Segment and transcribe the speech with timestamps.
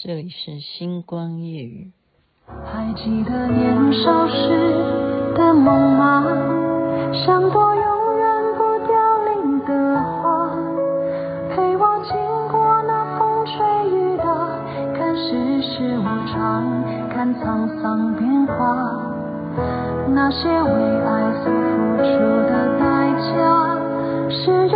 [0.00, 1.90] 这里是星光夜语。
[2.46, 6.22] 还记得年少时的梦吗？
[7.26, 10.54] 像朵永远不凋零的花，
[11.50, 12.14] 陪我经
[12.48, 13.56] 过那风吹
[13.90, 14.24] 雨打，
[14.96, 16.62] 看世事无常，
[17.10, 19.02] 看沧桑变化。
[20.14, 20.70] 那些为
[21.02, 22.06] 爱所付出
[22.46, 23.76] 的代价，
[24.30, 24.68] 是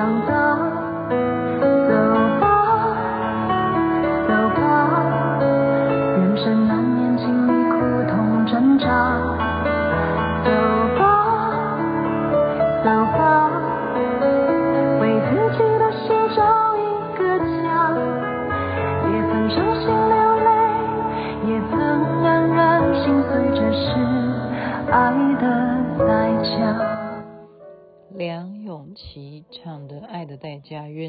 [0.00, 0.39] 长大。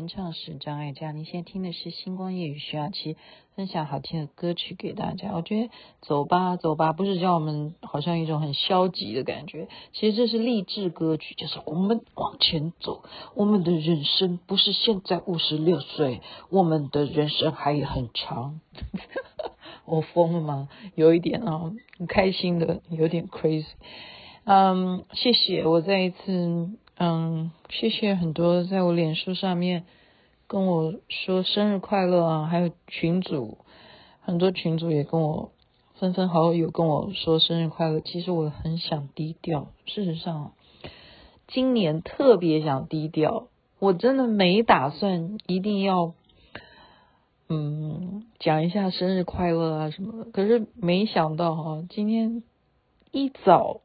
[0.02, 3.18] 原唱是张艾嘉，你现在听的是星光夜雨徐雅琪
[3.56, 5.32] 分享好听的歌曲给大家。
[5.36, 5.70] 我觉得
[6.02, 13.04] 走吧走吧不是叫我们好像一种很消极的感觉，其实这是励志歌曲，就是我们往前走，
[13.36, 18.60] 我们的人生不是现在五十六岁，我们的人生还很长。
[19.86, 20.68] 我疯了吗？
[20.96, 23.68] 有一点啊，很开心的，有点 crazy。
[24.46, 26.72] 嗯，谢谢，我再一次。
[27.04, 29.86] 嗯，谢谢很多在我脸书上面
[30.46, 33.58] 跟我说生日快乐啊，还有群组，
[34.20, 35.52] 很多群组也跟我
[35.96, 38.02] 纷纷好友跟我说生日快乐。
[38.02, 40.52] 其实我很想低调，事实上
[41.48, 43.48] 今年特别想低调，
[43.80, 46.14] 我真的没打算一定要
[47.50, 50.30] 嗯讲一下生日快乐啊什么的。
[50.30, 52.44] 可是没想到哈，今天
[53.10, 53.82] 一早。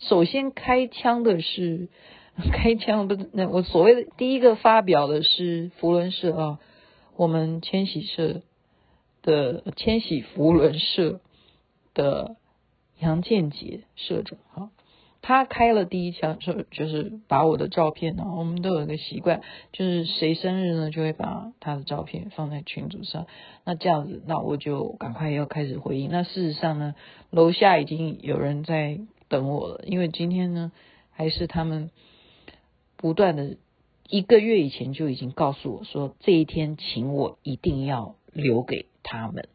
[0.00, 1.88] 首先开枪的是，
[2.52, 6.58] 开枪不是那我所谓的第一个发表的是福伦社啊，
[7.16, 8.40] 我们千禧社
[9.22, 11.20] 的千禧扶轮社
[11.92, 12.36] 的
[12.98, 14.70] 杨建杰社长哈，
[15.20, 23.26] 他开了第一枪，就就是把我的照片呢，我们都有一个习惯，就是谁生日呢，就会把他的照片放在群组上，
[23.66, 26.10] 那这样子，那我就赶快要开始回应。
[26.10, 26.94] 那事实上呢，
[27.28, 28.98] 楼下已经有人在。
[29.30, 30.72] 等我了，因为今天呢，
[31.12, 31.90] 还是他们
[32.98, 33.56] 不断的，
[34.08, 39.48] 一个月以前就已经告诉我说，这一天请我一定要留给他们。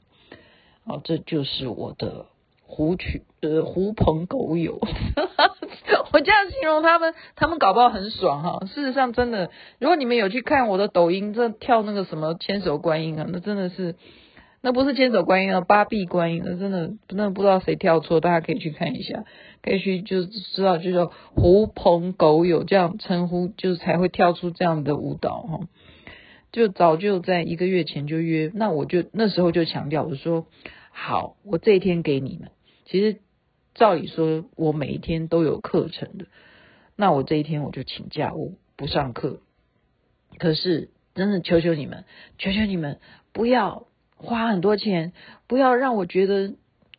[0.86, 2.26] 哦，这就是我的
[2.66, 4.80] 狐群呃狐朋狗友，
[6.14, 8.66] 我这样形容他们，他们搞不好很爽哈。
[8.66, 13.96] 事实上，真的，如果你们有去看我的抖音，这跳那个什么千手观音啊，那真的是。
[14.66, 19.24] 那不是千手观音啊，八臂观音，那真的，真的不知道谁跳错，大家可以去看一下，
[19.62, 25.60] 可以去就知道，就叫狐朋狗友这样称呼，就是才会跳出这样的舞蹈哈。
[26.52, 30.48] 就早就在一个月前就约，那我就那时候就强调，我说
[30.90, 32.50] 好，我这一天给你们。
[32.86, 33.20] 其实
[33.76, 36.26] 照理说，我每一天都有课程的，
[36.96, 39.42] 那我这一天我就请假，我不上课。
[40.40, 42.04] 可是真的求求你们，
[42.40, 42.98] 求求你们
[43.32, 43.86] 不要。
[44.16, 45.14] 花很多钱，
[45.48, 46.56] 不要让我觉得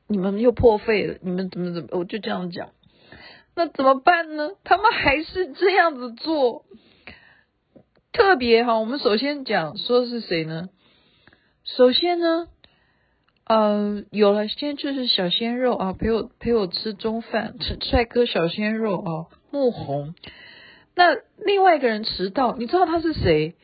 [0.07, 1.19] 你们又破费了。
[1.23, 2.71] 你们怎么怎么，我就这样讲。
[3.55, 4.51] 那怎么办呢？
[4.65, 6.65] 他们还是这样子做。
[8.13, 10.69] 特别哈，我们首先讲说是谁呢？
[11.65, 12.49] 首先呢，
[13.45, 20.15] 呃，有了，先就是小鲜肉啊，陪我陪我吃中饭，吃帅哥小鲜肉啊，穆红。
[20.95, 23.55] 那另外一个人迟到，你知道他是谁？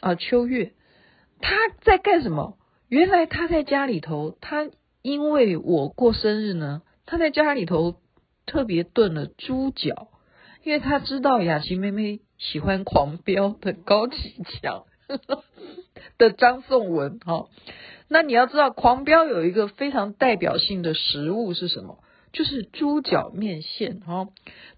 [0.00, 0.72] 啊，秋月。
[1.40, 2.57] 他在干什么？
[2.88, 4.68] 原来他在家里头，他
[5.02, 7.96] 因为我过生日呢，他在家里头
[8.46, 10.08] 特别炖了猪脚，
[10.64, 14.84] 因为他知道雅琪妹妹喜欢狂飙的高启强
[16.18, 17.48] 的张颂文哈。
[18.08, 21.98] 那你要知道，狂飙有一个非常代表性的食物是什么？
[22.32, 24.28] 就是猪脚面线哈。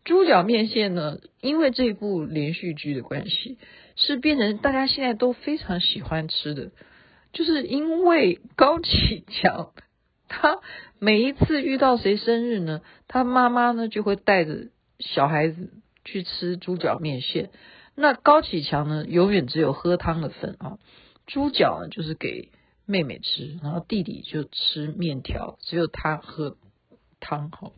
[0.04, 3.58] 猪脚面线呢，因为这部连续剧的关系。
[3.96, 6.70] 是变成大家现在都非常喜欢吃的，
[7.32, 9.72] 就是因为高启强，
[10.28, 10.58] 他
[10.98, 14.68] 每一次遇到谁生日呢， 他妈妈呢就会带着
[14.98, 15.70] 小孩子
[16.04, 17.50] 去吃猪脚面线。
[17.94, 20.78] 那高启强呢，永远只有喝汤的份啊，
[21.26, 22.50] 猪脚呢就是给
[22.86, 26.56] 妹妹吃，然后弟弟就吃面条，只有他喝
[27.20, 27.72] 汤哈。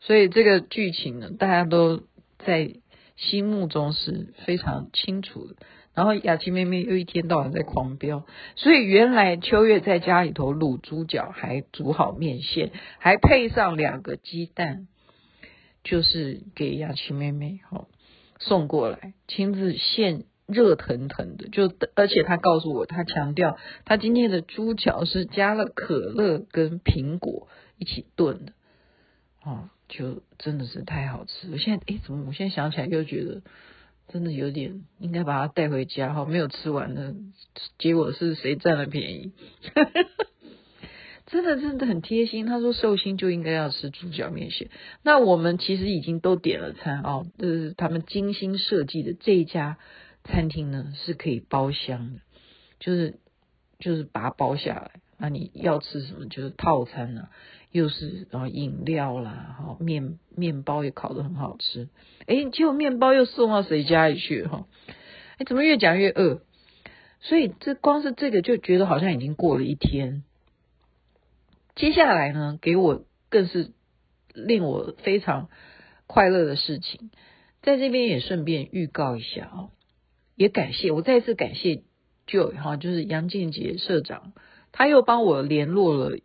[0.00, 2.02] 所以这个剧情呢，大家都
[2.38, 2.76] 在
[3.16, 5.56] 心目中是非常清楚的。
[5.98, 8.24] 然后雅琪妹妹又一天到晚在狂飙，
[8.54, 14.86] 所以原来秋月在家里头卤猪脚，还煮好面线，还配上两个鸡蛋，
[15.82, 17.88] 就是给雅琪妹妹哈
[18.38, 28.52] 送过来，亲自现热腾腾的，就而且他告诉我，他强调他今天的猪脚是加了可乐跟苹果一起炖的，
[29.42, 31.50] 哦，就真的是太好吃。
[31.50, 33.42] 我现在诶，怎么我现在想起来又觉得。
[34.08, 37.14] 真的有点应该把它带回家哈，没有吃完的
[37.78, 39.32] 结果是谁占了便宜？
[41.26, 42.46] 真的真的很贴心。
[42.46, 44.70] 他说寿星就应该要吃猪脚面线。
[45.02, 49.76] 那我们其实已经都点了餐哦，就是他们精心设计的这一家
[50.24, 52.20] 餐厅呢，是可以包厢的，
[52.80, 53.18] 就是
[53.78, 54.92] 就是把它包下来。
[55.18, 57.28] 那你要吃什么就是套餐呢、
[57.70, 61.88] 又是然后饮料啦，哈面面包也烤得很好吃，
[62.26, 64.66] 哎，结果面包又送到谁家里去哈？
[65.36, 66.40] 哎，怎么越讲越饿？
[67.20, 70.22] 所以这光是这个就觉得好像已经过了一天。
[71.76, 73.72] 接下来呢，给我更是
[74.32, 75.50] 令我非常
[76.06, 77.10] 快乐的事情，
[77.60, 79.68] 在这边也顺便预告一下啊，
[80.36, 81.82] 也感谢我再次感谢
[82.26, 84.32] Joy 哈，就是杨建杰社长，
[84.72, 86.18] 他又帮我联络了。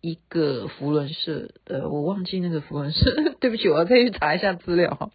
[0.00, 5.10] 一个扶轮社，呃，我忘记那个扶轮社， 对不起，我要再去查一下资料哈。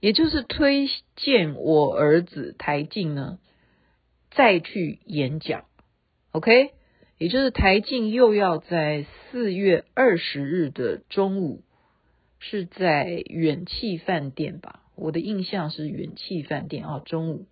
[0.00, 3.38] 也就是推荐我儿子台静呢，
[4.30, 5.64] 再去演讲
[6.32, 6.70] ，OK？
[7.18, 11.62] 也就是台静又要在四月二十日的中午，
[12.38, 14.80] 是在远气饭店吧？
[14.96, 17.46] 我的印象是远气饭店啊，中午。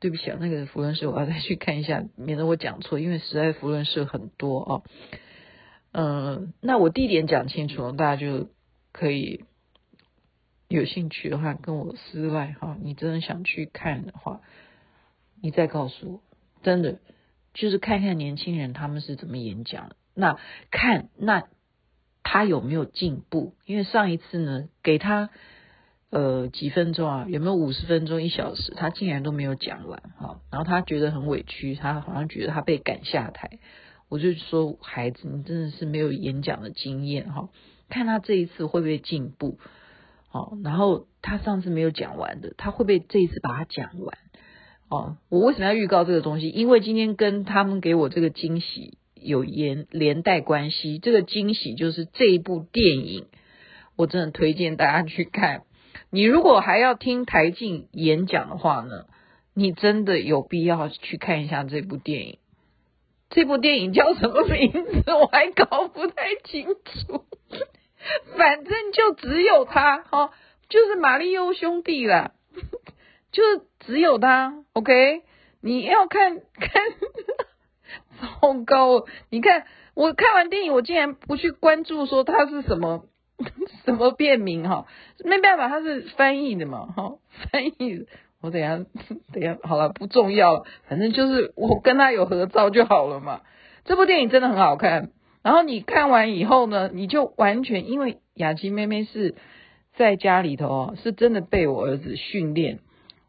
[0.00, 4.82] 对不起啊，那个扶轮社我要再去看一下，免得我讲错，因为实在扶轮社很多啊。
[5.92, 8.48] 嗯，那我地点讲清楚了，大家就
[8.92, 9.44] 可以
[10.68, 12.76] 有兴趣的话跟我私赖哈。
[12.82, 14.40] 你真的想去看的话，
[15.40, 16.20] 你再告诉我。
[16.62, 16.98] 真的
[17.54, 20.38] 就是看看年轻人他们是怎么演讲，那
[20.70, 21.44] 看那
[22.22, 23.54] 他有没有进步？
[23.64, 25.30] 因为上一次呢，给他
[26.10, 30.40] 呃几分钟啊，有没有五十分钟、一小时，他竟然都没有讲完哈。
[30.50, 33.58] 然后他觉得很委屈，他好像觉得他被赶下台。
[34.08, 37.50] 我就说，孩子，你真的是没有演讲的经验哈，
[37.90, 39.58] 看他这一次会不会进步，
[40.32, 44.16] 哦，然后他上次没有讲完的，他会不会这一次把它讲完？
[44.88, 46.48] 哦，我为什么要预告这个东西？
[46.48, 53.26] 因为今天跟他们给我这个惊喜有连连带关系，这个惊喜就是这一部电影，
[53.96, 55.64] 我真的推荐大家去看。
[56.10, 59.04] 你如果还要听台静演讲的话呢，
[59.52, 62.38] 你真的有必要去看一下这部电影。
[63.30, 65.12] 这部电影叫什么名字？
[65.12, 67.24] 我还搞不太清楚。
[68.36, 70.30] 反正就只有他哈，
[70.68, 72.32] 就是马里欧兄弟啦，
[73.32, 73.42] 就
[73.80, 74.64] 只有他。
[74.72, 75.22] OK，
[75.60, 76.70] 你要看看，
[78.40, 79.04] 糟糕！
[79.30, 83.04] 你看我看完电影，我竟然不去关注说它是什么
[83.84, 84.86] 什么片名哈，
[85.24, 87.18] 没办法，它是翻译的嘛哈，
[87.50, 88.06] 翻译。
[88.40, 88.76] 我等下，
[89.32, 93.40] 等下，好了，不重要，反正就是我跟他有合照就好了嘛。
[93.84, 95.10] 这部电影真的很好看，
[95.42, 99.34] 然后你看完以后呢，你就完全因为雅琪妹妹是
[99.96, 102.78] 在家里头是真的被我儿子训练，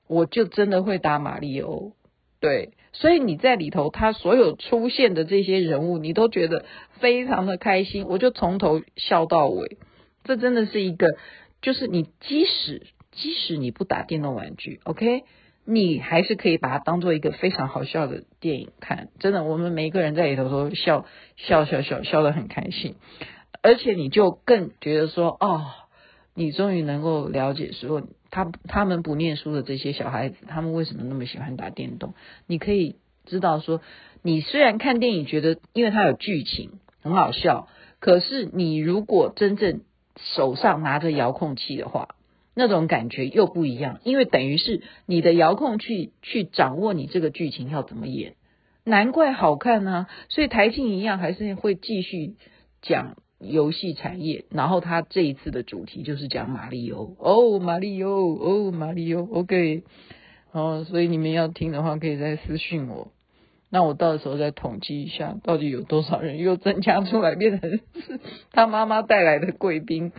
[0.08, 1.94] 我就真的会打马里欧，
[2.40, 6.66] 对，所以你在里头，他所有出现的这些人物，你都觉得
[7.00, 9.78] 非常的开心，我就从头笑到尾，
[10.24, 11.08] 这真的是一个，
[11.62, 12.86] 就是你即使。
[13.12, 15.24] 即使你不打电动玩具，OK，
[15.66, 19.10] 你还是可以把它当做一个非常好笑的电影看。
[19.20, 22.96] 真的，我们每一个人在里头都笑笑笑笑笑得很开心，
[23.62, 25.66] 而且你就更觉得说，哦，
[26.34, 32.14] 你终于能够了解说他他们不念书的这些小孩子，他们为什么那么喜欢打电动。
[32.48, 33.82] 你可以知道说，
[34.22, 37.68] 你虽然看电影觉得因为它有剧情很好笑，
[38.00, 39.82] 可是你如果真正
[40.16, 42.16] 手上拿着遥控器的话，
[42.56, 48.36] 那种感觉又不一样，因为等于是你的遥控器去掌握你这个剧情要怎么演，
[48.84, 52.36] 难怪好看呢、所以台庆一样还是会继续
[52.82, 59.84] 讲游戏产业，然后他这一次的主题就是讲马里欧哦，马里欧哦，马里欧，OK，
[60.52, 63.14] 哦，所以你们要听的话可以再私讯我，
[63.70, 68.20] 那我到时候再统计一下到底有多少人又增加出来，变成是
[68.52, 70.12] 他妈妈带来的贵宾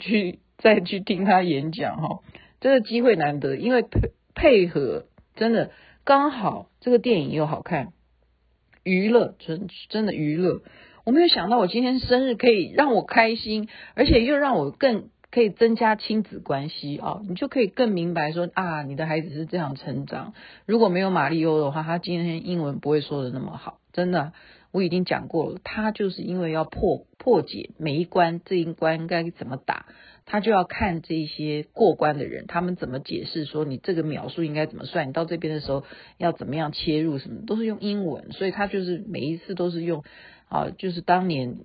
[0.00, 0.40] 去。
[0.58, 2.20] 再去听他演讲哈，
[2.60, 5.06] 这个机会难得，因为配配合
[5.36, 5.70] 真的
[6.04, 7.92] 刚好，这个电影又好看，
[8.82, 10.62] 娱乐真真的娱乐。
[11.04, 20.32] 我没有想到我今天生日可以让我开心，而且又让我更可以增加亲子关系啊，你就可以更明白说啊，你的孩子是这样成长。
[20.64, 24.32] 如果没有马力欧的话，他今天英文不会说的那么好，真的。
[24.70, 29.86] 我已经讲过了，他就是因为要破破解每一关，这一关该怎么打，
[30.24, 35.82] 他就要看这些过关的人，他们怎么解释说你这个秒数应该怎么算，你到这边的时候
[36.16, 40.04] 要怎么样切入，什么都是用英文，所以他就是每一次都是用
[40.48, 41.56] 啊，就是当年。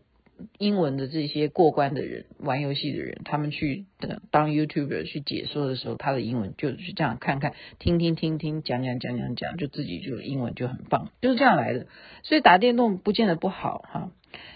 [0.57, 3.85] 英文的这些过关的人，玩游戏的人，他们去
[4.31, 11.87] 当 YouTuber 去解说的时候，他的英文就是这样看看，听听听听，讲讲讲讲讲，就自己就英文就很棒，就是这样来的。
[12.23, 14.11] 所以打电动不见得不好哈。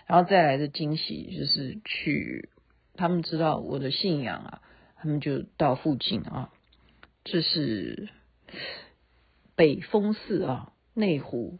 [0.08, 2.50] 然后再来的惊喜就是去，
[2.96, 4.62] 他们知道我的信仰啊，
[4.96, 6.50] 他们就到附近啊，
[7.24, 8.10] 这是
[9.56, 11.58] 北峰寺啊，内湖。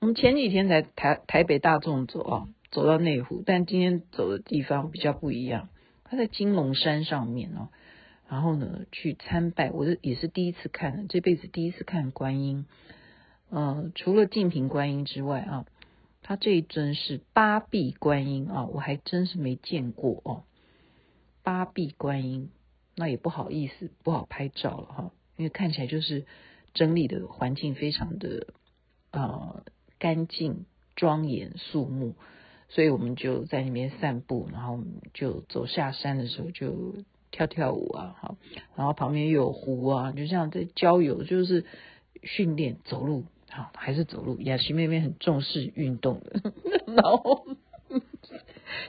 [0.00, 2.48] 我们前几天在台台北大众走啊。
[2.74, 5.68] 走到内湖，但今天走的地方比较不一样。
[6.02, 7.68] 他在金龙山上面哦，
[8.28, 12.66] 然后呢去参拜，我是也是第一次看，这辈子第一次看观音。
[13.48, 15.66] 呃，除了净瓶观音之外啊，
[16.20, 20.42] 他这一尊是八臂观音啊，我还真是没见过哦。
[21.44, 22.50] 八臂观音，
[22.96, 26.26] 那也不好意思，不好拍照了哈，因为看起来就是
[26.72, 28.48] 整理的环境非常的
[29.12, 29.62] 呃
[30.00, 30.66] 干净、
[30.96, 32.16] 庄严、肃穆。
[32.74, 34.80] 所以我们就在那边散步，然后
[35.12, 36.96] 就走下山的时候就
[37.30, 38.36] 跳跳舞啊，好，
[38.74, 41.64] 然后旁边又有湖啊，就像在郊游，就是
[42.24, 44.40] 训练走路，好，还是走路。
[44.40, 46.52] 雅琪妹妹很重视运动的，
[46.86, 47.46] 然后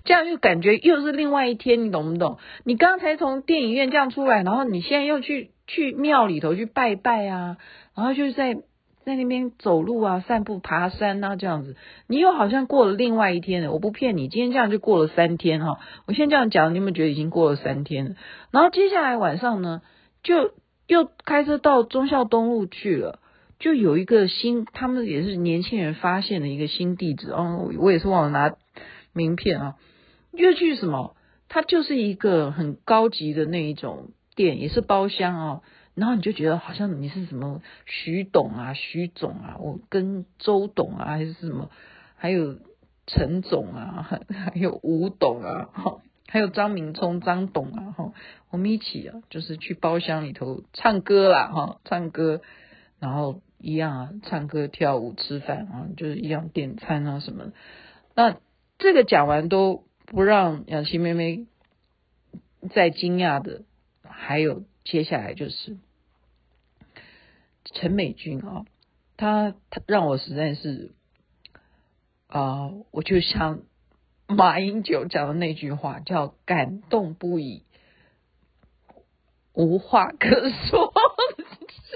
[0.03, 2.39] 这样又感觉又是另外一天，你懂不懂？
[2.63, 7.57] 你刚才从电影院这样出来，然后你现在又去去庙里头去拜拜啊，
[7.93, 8.57] 然后就是在。
[9.05, 11.75] 在那边走路啊，散步、爬山啊，这样子，
[12.07, 13.71] 你又好像过了另外一天了。
[13.71, 15.77] 我不骗你，今天这样就过了三天哈。
[16.07, 18.15] 我现在这样讲，你有没有觉得已经过了三天？
[18.49, 19.83] 然后接下来晚上呢，
[20.23, 20.53] 就
[20.87, 23.19] 又开车到忠孝东路去了，
[23.59, 27.71] 就有一个新，他们也是年轻人发现的一个新地址哦。
[27.77, 28.55] 我也是忘了拿
[29.13, 29.75] 名片啊。
[30.33, 31.15] 又去什么？
[31.47, 35.61] 它就是一个很高级的那一种店，也是包厢啊。
[35.95, 41.71] 然后你就觉得好像你是什么徐董啊、徐总啊，我跟周董啊，还是什么，
[42.17, 42.57] 还有
[43.07, 48.13] 陈总啊， 还有吴董啊，哈还有张明聪、张董啊，哈，
[48.49, 52.41] 我们一起啊，就是去包厢里头唱歌啦，哈，唱歌，
[52.99, 57.53] 然后一样啊，唱歌、跳舞、吃饭啊，就是一样点餐啊什么。
[58.15, 58.37] 那
[58.79, 61.45] 这个讲完都不让雅琪妹妹
[62.73, 63.61] 再惊讶的，
[64.03, 65.77] 还有接下来就是。
[67.75, 68.65] 陈美君啊，
[69.17, 70.93] 他他让我实在是
[72.27, 73.63] 啊、我就像
[74.27, 77.63] 马英九讲的那句话，叫感动不已，
[79.53, 80.93] 无话可说。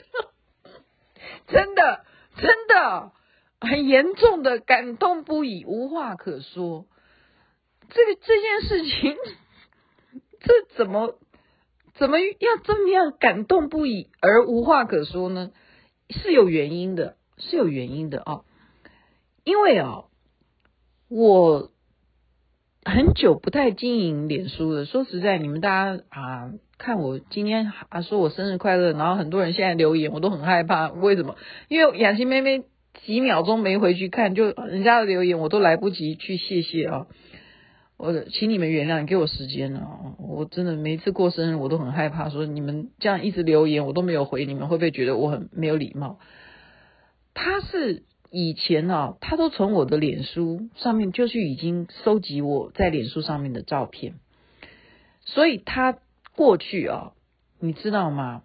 [1.48, 2.06] 真的，
[2.36, 3.14] 真的
[3.62, 6.86] 很严重的感动不已，无话可说。
[7.90, 9.18] 这个这件事情，
[10.42, 11.18] 这怎么？
[11.96, 15.52] 怎么要这么样感动不已而无话可说呢？
[16.10, 18.46] 是有原因的，是有原因的啊、哦！
[19.44, 20.06] 因为啊、哦，
[21.08, 21.72] 我
[22.84, 24.86] 很久不太经营脸书了。
[24.86, 30.90] 说实在，你们大家啊，看我今天啊说我生日快乐，然后很多人现在留言，我都很害怕。
[30.90, 31.36] 为什么？
[31.68, 32.64] 因为雅琪妹妹
[33.06, 37.08] 几秒钟没回去看，就人家的留言我都来不及去谢谢啊。
[38.00, 40.16] 我请你们原谅，你给我时间啊！
[40.20, 46.18] 我真的每一次过生日，我都很害怕，说你们这样一直留言，我都没有回，你们会不会觉得我很没有礼貌？
[47.34, 54.14] 他是以前啊，他都从我的脸书上面就是已经收集我在脸书上面的照片，
[55.20, 56.00] 所以他
[56.38, 57.12] 过去啊，
[57.60, 58.44] 你知道吗？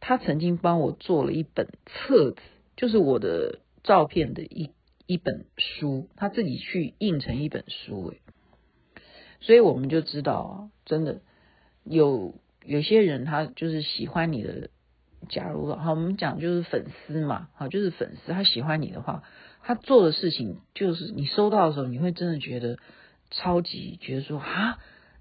[0.00, 2.36] 他曾经帮我做了一本册子，
[2.78, 4.70] 就是我的照片的一
[5.04, 8.22] 一本书，他自己去印成一本书，诶。
[9.40, 11.20] 所以我们就知道，真的
[11.84, 14.70] 有有些人他就是喜欢你的。
[15.28, 19.22] 假如好，我们讲就是粉丝嘛，好，就是粉丝，他喜欢你的话，
[19.62, 22.78] 他做的事情就是你收到的时候，你会真的觉得
[23.30, 24.78] 超级觉得说啊，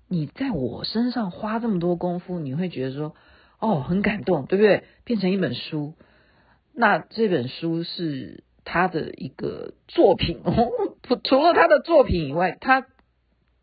[0.08, 3.14] 你在我身上花这么多功夫，你会觉得说
[3.60, 4.86] 哦，很感动，对不对？
[5.04, 5.96] 变成一本书，
[6.74, 10.40] 那这本书是他的一个作品，
[11.26, 12.88] 除了他的作品以外，他。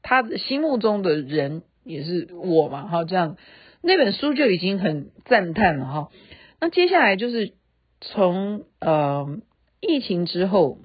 [0.09, 3.37] 他的心目中的人也是我嘛，哈，这样
[3.81, 6.11] 那本书就已经很赞叹了哈。
[6.61, 7.55] 那接下来就是
[8.01, 9.41] 从呃
[9.81, 10.79] 疫情之后，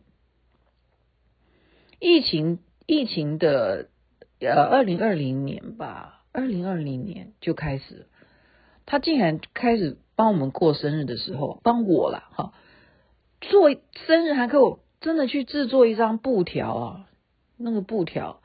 [2.00, 3.90] 疫情疫情的
[4.40, 8.08] 呃二零二零年吧，二零二零年就开始，
[8.88, 12.54] 他竟然开始帮我们过生日的时候，帮我啦哈，
[13.40, 13.70] 做
[14.08, 17.10] 生日还给我真的去制作一张布条啊，
[17.56, 18.41] 那个布条。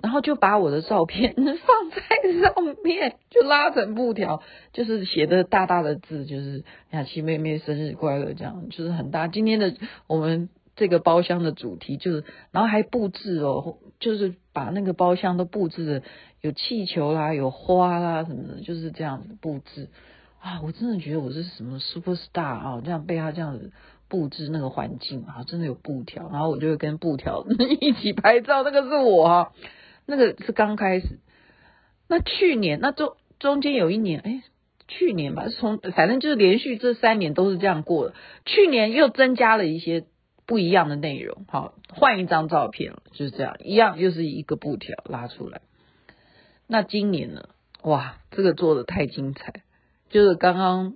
[0.00, 9.26] 然后就把我的照片 放在上面，就拉成布条，就是写的大大的字，就是雅琪妹妹生日快乐，这样就是很大。
[9.26, 9.74] 今天的
[10.06, 16.02] 我们这个包厢的主题就是，然后还布置哦，就是把那个包厢都布置的
[16.42, 19.88] 有气球啦，有花啦什么的，就是这样子布置
[20.40, 20.60] 啊！
[20.62, 23.72] 我真的觉得我是什么 super star 啊，这样被他这样子
[24.06, 27.44] 布置那个环境啊，真的有布条，然后我就会跟布条
[27.80, 29.52] 一起拍照，那个是我。
[30.10, 31.18] 那个是刚开始，
[32.08, 34.42] 那去年那中中间有一年，哎，
[34.88, 38.14] 去年吧，从反正就是连续这三年都是这样过的。
[38.46, 40.06] 去年又增加了一些
[40.46, 45.60] 不一样的内容，好，换一张照片，就是这样，一样又是一个布条拉出来。
[46.66, 47.50] 那今年呢？
[47.82, 49.62] 哇，这个做的太精彩，
[50.08, 50.94] 就是刚刚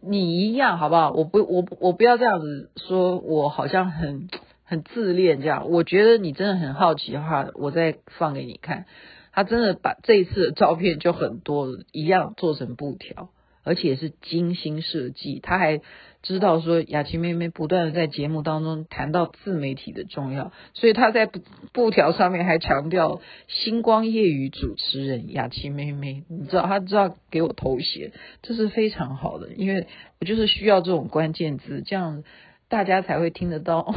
[0.00, 1.10] 你一样，好不好？
[1.10, 4.28] 我不，我我不要这样子说，我好像很。
[4.72, 8.86] 很自恋这样，我觉得你真的很好奇的话，我再放给你看。
[9.30, 13.28] 他真的把这一次的照片就很多一样做成布条，
[13.64, 15.40] 而且是精心设计。
[15.42, 15.82] 他还
[16.22, 21.28] 知道说雅琪妹妹不断的在节目当中谈到自媒体的重要，所以他在
[21.74, 26.24] 布条上面还强调星光夜语主持人雅琪妹妹。
[26.30, 29.86] 你知道他知道给我头衔，这是非常好的，因为
[30.18, 32.24] 我就是需要这种关键字，这样。
[32.72, 33.92] 大家才会听得到，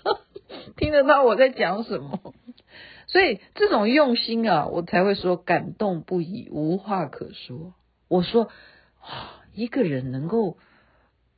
[0.78, 2.32] 听得到我在讲什么，
[3.06, 7.74] 所以这种用心啊，我才会说感动不已，无话可说。
[8.08, 8.44] 我说
[9.02, 10.56] 啊，一个人能够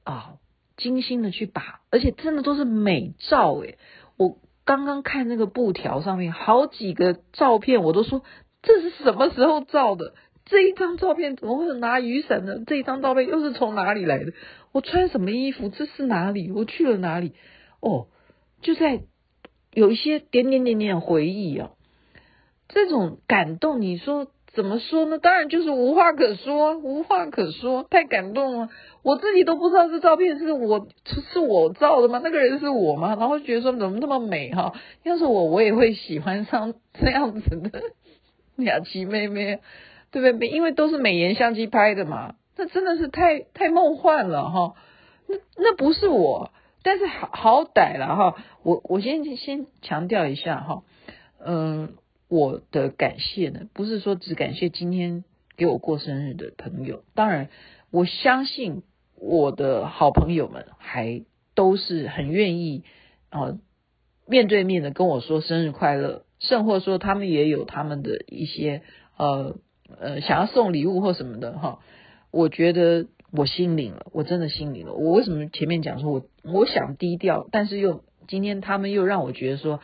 [0.05, 0.35] 啊，
[0.77, 3.77] 精心的去把，而且真的都是美照诶。
[4.17, 8.23] 我刚刚看那个布条上面好几个照片，我都说
[8.63, 10.15] 这是什么时候照的？
[10.45, 12.63] 这一张照片怎么会拿雨伞呢？
[12.67, 14.33] 这一张照片又是从哪里来的？
[14.73, 15.69] 我穿什么衣服？
[15.69, 16.51] 这是哪里？
[16.51, 17.35] 我去了哪里？
[17.81, 18.09] 哦，
[18.63, 19.03] 就在
[19.73, 21.71] 有一些点点点点回忆啊，
[22.69, 25.19] 这种感动，你说怎么说呢？
[25.19, 28.69] 当然就是无话可说，无话可说，太感动了。
[29.03, 30.89] 我自己都不知道这照片是我
[31.33, 32.21] 是我照的吗？
[32.23, 33.17] 那个人是我吗？
[33.19, 34.73] 然后觉得说怎么那么美哈？
[35.05, 37.83] 要是我，我也会喜欢上这样子的
[38.65, 39.61] 雅琪妹妹。
[40.15, 40.49] 对不对？
[40.49, 44.75] 因为都是美颜相机拍的嘛，那真的是太太梦幻了哈。
[45.27, 48.37] 那那不是我，但是好好歹了哈。
[48.63, 50.83] 我我先先强调一下哈，
[51.45, 51.95] 嗯，
[52.29, 55.25] 我的感谢呢，不是说只感谢今天
[55.57, 57.49] 给我过生日的朋友，当然
[57.91, 58.83] 我相信
[59.17, 62.85] 我的好朋友们还都是很愿意
[63.31, 63.59] 啊
[64.27, 68.83] 面对面的跟我说生日快乐，甚或说他们也有他们的一些
[69.17, 69.57] 呃。
[70.01, 71.81] 呃，想要送礼物或什么的哈，
[72.33, 74.95] 我觉得我心领了，我真的心领了。
[74.95, 79.81] 我为什么前面讲说我我想低调，但是又今天他们又让我觉得说，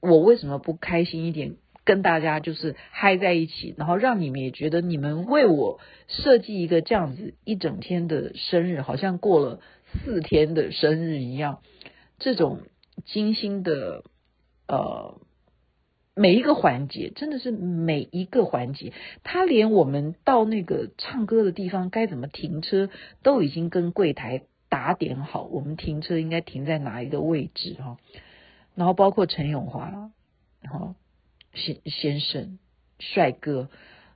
[0.00, 9.60] 我为什么不开心一点，跟大家就是嗨在一起，然后让你们也觉得你们为我设计一个这样子一整天的生日，好像过了
[10.04, 11.60] 四天的生日一样，
[12.18, 12.60] 这种
[13.04, 14.04] 精心的
[14.68, 15.18] 呃。
[16.18, 22.88] 每一个环节真的是每一个环节，他连我们到那个唱歌的地方该怎么停车
[23.22, 27.98] 都已经跟柜台打点好，我们停车应该停在哪一个位置哈。
[28.74, 30.10] 然后包括陈永华，
[30.62, 30.94] 然后
[31.52, 32.58] 先先生
[32.98, 33.68] 帅哥，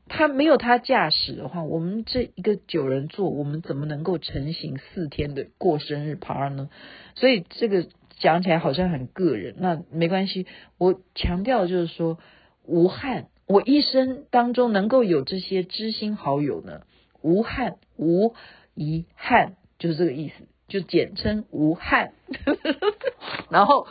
[0.08, 6.70] 他没有他驾驶的话，我们这一个九人座，我们怎么能够成行四天的过生日趴呢？
[7.14, 7.86] 所以这个。
[8.20, 10.46] 讲起来好像很个人，那没关系。
[10.78, 12.18] 我强调就是说，
[12.64, 13.28] 无憾。
[13.46, 16.82] 我一生当中能够有这些知心好友呢，
[17.22, 18.34] 无憾无
[18.74, 22.12] 遗憾，就是这个意思，就简称无憾。
[23.50, 23.88] 然后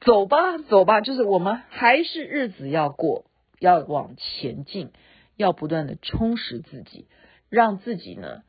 [0.00, 3.26] 走吧，走吧，就是我们还是日子要过，
[3.60, 4.90] 要往前进，
[5.36, 7.06] 要不断的充实自己，
[7.48, 8.42] 让自己呢，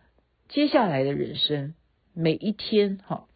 [0.47, 1.75] 接下来的人生
[2.13, 3.27] 每一天哈。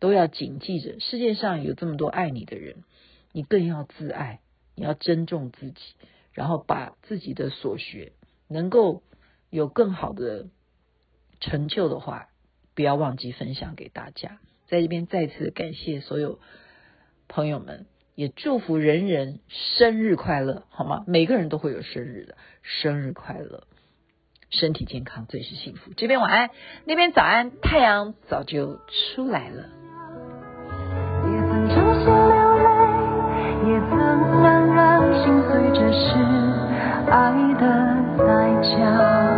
[0.00, 2.84] 都要谨记着，世界上有这么多爱你的人，
[3.32, 4.40] 你更要自爱，
[4.74, 5.80] 你要珍重自己，
[6.32, 8.12] 然后把自己的所学
[8.48, 9.02] 能够
[9.50, 10.46] 有更好的
[11.40, 12.28] 成就的话，
[12.74, 14.40] 不要忘记分享给大家。
[14.66, 16.40] 在这边再次感谢所有
[17.28, 21.04] 朋友们，也祝福人人生日快乐，好吗？
[21.06, 23.66] 每个人都会有生日的，生日快乐，
[24.50, 25.92] 身体健康最是幸福。
[25.94, 26.50] 这边晚安，
[26.84, 28.80] 那边早安，太阳早就
[29.14, 29.83] 出来了。
[35.74, 36.14] 这是
[37.10, 37.66] 爱的
[38.24, 39.33] 代价。